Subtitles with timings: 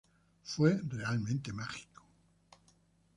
[0.41, 2.01] Fue realmente mágico".